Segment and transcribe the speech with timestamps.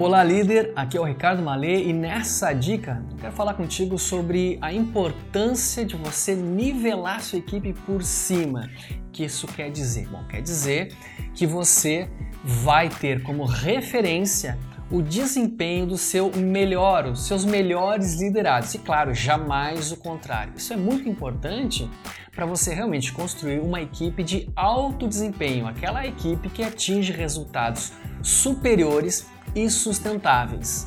[0.00, 0.72] Olá, líder.
[0.74, 5.84] Aqui é o Ricardo Malê e nessa dica eu quero falar contigo sobre a importância
[5.84, 8.70] de você nivelar sua equipe por cima.
[9.08, 10.08] O que isso quer dizer?
[10.08, 10.96] Bom, quer dizer
[11.34, 12.08] que você
[12.42, 14.58] vai ter como referência
[14.90, 18.72] o desempenho do seu melhor, os seus melhores liderados.
[18.72, 20.54] E claro, jamais o contrário.
[20.56, 21.88] Isso é muito importante
[22.34, 27.92] para você realmente construir uma equipe de alto desempenho, aquela equipe que atinge resultados
[28.22, 30.86] superiores e sustentáveis.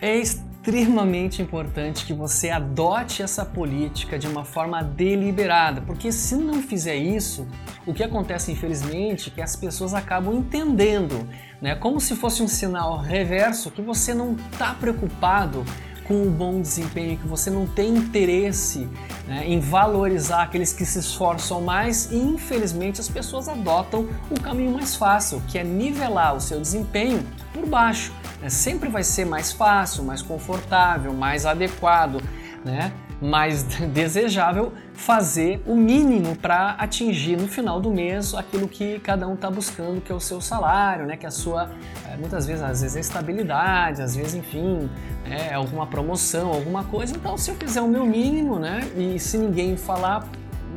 [0.00, 6.62] É extremamente importante que você adote essa política de uma forma deliberada, porque se não
[6.62, 7.48] fizer isso,
[7.86, 11.26] o que acontece infelizmente é que as pessoas acabam entendendo,
[11.60, 15.64] né, como se fosse um sinal reverso que você não está preocupado
[16.08, 18.88] com o bom desempenho, que você não tem interesse
[19.26, 24.72] né, em valorizar aqueles que se esforçam mais e infelizmente as pessoas adotam o caminho
[24.72, 27.22] mais fácil, que é nivelar o seu desempenho
[27.52, 28.10] por baixo.
[28.40, 28.48] Né?
[28.48, 32.22] Sempre vai ser mais fácil, mais confortável, mais adequado,
[32.64, 32.90] né?
[33.20, 39.34] Mais desejável fazer o mínimo para atingir no final do mês aquilo que cada um
[39.34, 41.16] está buscando, que é o seu salário, né?
[41.16, 41.70] que é a sua,
[42.06, 44.88] eh, muitas vezes, às vezes, estabilidade, às vezes, enfim,
[45.24, 47.14] é, alguma promoção, alguma coisa.
[47.16, 48.80] Então, se eu fizer o meu mínimo, né?
[48.96, 50.26] e se ninguém falar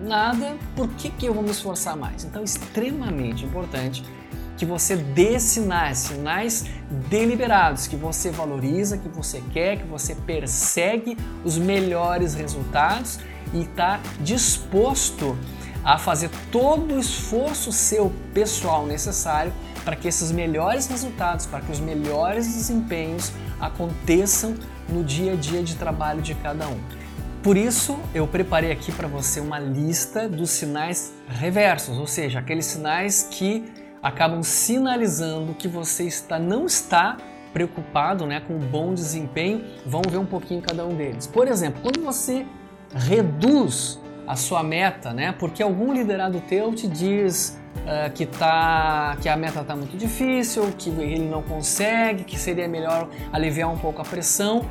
[0.03, 2.23] nada, por que, que eu vou me esforçar mais?
[2.23, 4.03] Então, é extremamente importante
[4.61, 6.65] que você dê sinais, sinais
[7.09, 13.17] deliberados, que você valoriza, que você quer, que você persegue os melhores resultados
[13.55, 15.35] e está disposto
[15.83, 19.51] a fazer todo o esforço seu pessoal necessário
[19.83, 24.53] para que esses melhores resultados, para que os melhores desempenhos aconteçam
[24.87, 26.79] no dia a dia de trabalho de cada um.
[27.41, 32.67] Por isso, eu preparei aqui para você uma lista dos sinais reversos, ou seja, aqueles
[32.67, 37.17] sinais que acabam sinalizando que você está não está
[37.53, 39.63] preocupado né, com um bom desempenho.
[39.85, 41.27] Vamos ver um pouquinho cada um deles.
[41.27, 42.45] Por exemplo, quando você
[42.93, 49.27] reduz a sua meta, né, porque algum liderado teu te diz uh, que, tá, que
[49.27, 54.01] a meta está muito difícil, que ele não consegue, que seria melhor aliviar um pouco
[54.01, 54.65] a pressão,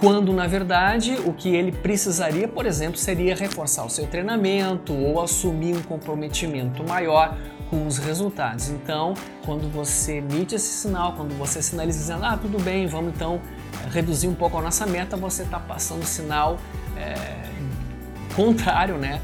[0.00, 5.22] quando na verdade o que ele precisaria, por exemplo, seria reforçar o seu treinamento ou
[5.22, 7.36] assumir um comprometimento maior
[7.70, 8.68] com os resultados.
[8.68, 9.14] Então,
[9.44, 13.40] quando você emite esse sinal, quando você sinaliza dizendo, ah, tudo bem, vamos então
[13.82, 16.58] eh, reduzir um pouco a nossa meta, você está passando sinal
[16.96, 17.50] é,
[18.34, 19.20] contrário, né?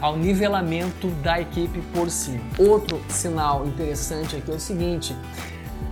[0.00, 2.40] ao nivelamento da equipe por si.
[2.58, 5.14] Outro sinal interessante aqui é o seguinte: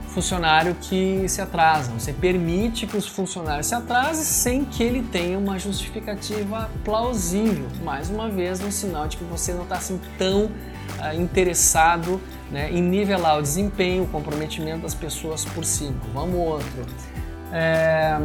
[0.09, 1.93] funcionário que se atrasa.
[1.93, 7.67] Você permite que os funcionários se atrasem sem que ele tenha uma justificativa plausível.
[7.83, 10.51] Mais uma vez, um sinal de que você não está assim tão
[11.13, 12.21] interessado
[12.51, 15.97] né, em nivelar o desempenho, o comprometimento das pessoas por cima.
[16.13, 16.87] Vamos outro.
[17.53, 18.17] É,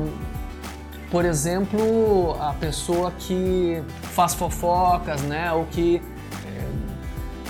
[1.09, 5.99] por exemplo, a pessoa que faz fofocas, né, ou que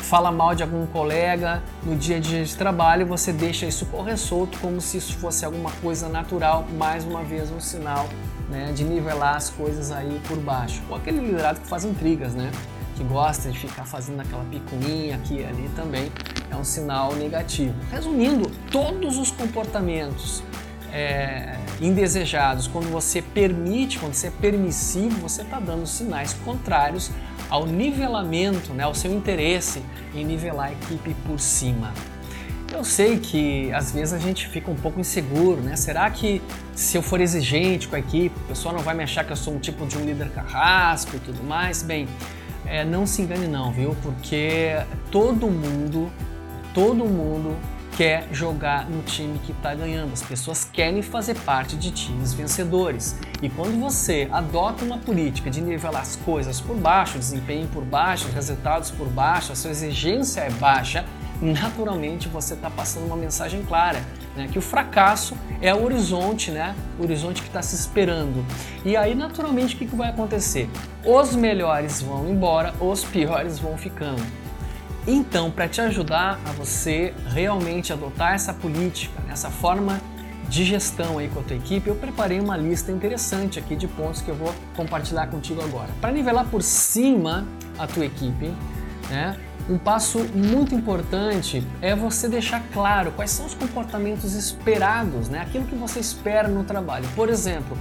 [0.10, 4.18] fala mal de algum colega no dia a dia de trabalho, você deixa isso correr
[4.18, 8.10] solto como se isso fosse alguma coisa natural, mais uma vez um sinal
[8.50, 10.82] né, de nivelar as coisas aí por baixo.
[10.90, 12.50] Ou aquele liderado que faz intrigas, né?
[13.00, 16.12] Que gosta de ficar fazendo aquela picuinha aqui e ali também
[16.52, 17.74] é um sinal negativo.
[17.90, 20.44] Resumindo, todos os comportamentos
[20.92, 27.10] é, indesejados, quando você permite, quando você é permissivo, você está dando sinais contrários
[27.50, 29.82] ao nivelamento, né, ao seu interesse
[30.14, 31.94] em nivelar a equipe por cima.
[32.70, 35.78] Eu sei que às vezes a gente fica um pouco inseguro, né?
[35.78, 36.42] Será que
[36.76, 39.38] se eu for exigente com a equipe, o pessoal não vai me achar que eu
[39.38, 41.82] sou um tipo de um líder carrasco e tudo mais?
[41.82, 42.08] Bem,
[42.70, 43.96] é, não se engane não, viu?
[44.02, 44.76] Porque
[45.12, 46.12] todo mundo,
[46.74, 47.58] todo mundo
[47.98, 50.14] quer jogar no time que está ganhando.
[50.14, 53.18] As pessoas querem fazer parte de times vencedores.
[53.42, 58.30] E quando você adota uma política de nivelar as coisas por baixo, desempenho por baixo,
[58.34, 61.04] resultados por baixo, a sua exigência é baixa,
[61.42, 64.02] naturalmente você está passando uma mensagem clara,
[64.36, 64.48] né?
[64.52, 66.76] que o fracasso é o horizonte, né?
[66.98, 68.46] o horizonte que está se esperando.
[68.86, 70.70] E aí, naturalmente, o que, que vai acontecer?
[71.06, 74.22] Os melhores vão embora, os piores vão ficando.
[75.08, 80.00] Então, para te ajudar a você realmente adotar essa política, essa forma
[80.50, 84.22] de gestão aí com a tua equipe, eu preparei uma lista interessante aqui de pontos
[84.22, 85.90] que eu vou compartilhar contigo agora.
[86.02, 87.48] Para nivelar por cima
[87.78, 88.52] a tua equipe,
[89.10, 89.38] né,
[89.70, 95.66] um passo muito importante é você deixar claro quais são os comportamentos esperados, né, aquilo
[95.66, 97.08] que você espera no trabalho.
[97.16, 97.78] Por exemplo,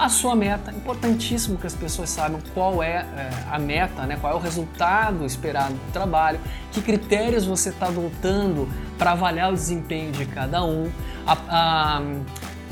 [0.00, 0.72] a sua meta.
[0.72, 4.16] Importantíssimo que as pessoas saibam qual é, é a meta, né?
[4.18, 6.40] qual é o resultado esperado do trabalho,
[6.72, 8.66] que critérios você está adotando
[8.96, 10.90] para avaliar o desempenho de cada um.
[11.26, 12.02] A, a,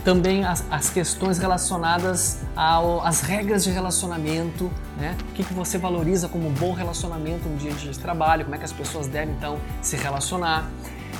[0.08, 5.14] também as, as questões relacionadas às regras de relacionamento, né?
[5.20, 8.42] O que, que você valoriza como um bom relacionamento no dia a dia de trabalho,
[8.42, 10.66] como é que as pessoas devem então se relacionar.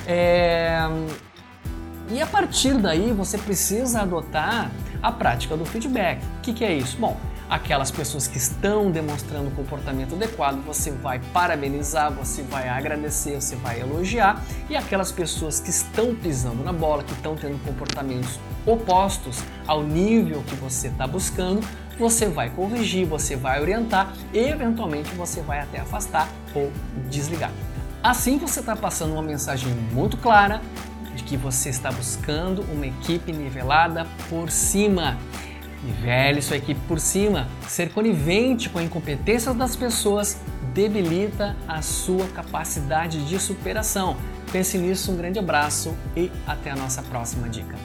[0.07, 0.79] É...
[2.09, 4.71] E a partir daí você precisa adotar
[5.03, 6.23] a prática do feedback.
[6.39, 6.97] O que, que é isso?
[6.97, 7.15] Bom,
[7.49, 13.79] aquelas pessoas que estão demonstrando comportamento adequado, você vai parabenizar, você vai agradecer, você vai
[13.79, 19.81] elogiar, e aquelas pessoas que estão pisando na bola, que estão tendo comportamentos opostos ao
[19.81, 21.65] nível que você está buscando,
[21.97, 26.71] você vai corrigir, você vai orientar e eventualmente você vai até afastar ou
[27.09, 27.51] desligar.
[28.01, 30.61] Assim você está passando uma mensagem muito clara
[31.13, 35.17] de que você está buscando uma equipe nivelada por cima
[35.83, 37.47] Nivele sua equipe por cima.
[37.67, 40.41] Ser conivente com a incompetência das pessoas
[40.73, 44.17] debilita a sua capacidade de superação.
[44.51, 47.77] Pense nisso, um grande abraço e até a nossa próxima dica.